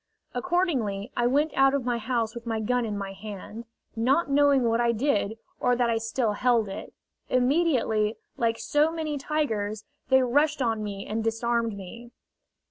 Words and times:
Accordingly, 0.33 1.11
I 1.15 1.27
went 1.27 1.51
out 1.55 1.75
of 1.75 1.85
my 1.85 1.99
house 1.99 2.33
with 2.33 2.47
my 2.47 2.59
gun 2.59 2.85
in 2.85 2.97
my 2.97 3.13
hand, 3.13 3.65
not 3.95 4.31
knowing 4.31 4.63
what 4.63 4.81
I 4.81 4.93
did 4.93 5.37
or 5.59 5.75
that 5.75 5.91
I 5.91 5.99
still 5.99 6.31
held 6.31 6.67
it. 6.67 6.91
Immediately, 7.29 8.17
like 8.35 8.57
so 8.57 8.91
many 8.91 9.19
tigers, 9.19 9.85
they 10.09 10.23
rushed 10.23 10.59
on 10.59 10.81
me 10.83 11.05
and 11.05 11.23
disarmed 11.23 11.77
me. 11.77 12.09